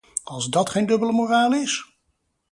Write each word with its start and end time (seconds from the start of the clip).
Als 0.25 0.49
dat 0.49 0.69
geen 0.69 0.85
dubbele 0.85 1.11
moraal 1.11 1.53
is! 1.53 1.95